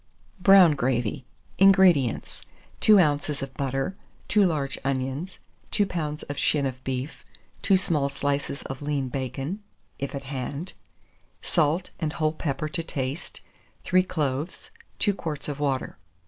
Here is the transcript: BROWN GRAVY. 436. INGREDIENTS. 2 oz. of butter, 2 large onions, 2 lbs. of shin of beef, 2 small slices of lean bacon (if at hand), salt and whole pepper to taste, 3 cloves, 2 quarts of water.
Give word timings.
BROWN 0.39 0.71
GRAVY. 0.73 1.25
436. 1.59 1.59
INGREDIENTS. 1.59 2.41
2 2.79 2.99
oz. 2.99 3.41
of 3.43 3.53
butter, 3.53 3.95
2 4.29 4.43
large 4.47 4.79
onions, 4.83 5.37
2 5.69 5.85
lbs. 5.85 6.23
of 6.27 6.39
shin 6.39 6.65
of 6.65 6.83
beef, 6.83 7.23
2 7.61 7.77
small 7.77 8.09
slices 8.09 8.63
of 8.63 8.81
lean 8.81 9.09
bacon 9.09 9.61
(if 9.99 10.15
at 10.15 10.23
hand), 10.23 10.73
salt 11.43 11.91
and 11.99 12.13
whole 12.13 12.33
pepper 12.33 12.67
to 12.67 12.81
taste, 12.81 13.41
3 13.83 14.01
cloves, 14.01 14.71
2 14.97 15.13
quarts 15.13 15.47
of 15.47 15.59
water. 15.59 15.99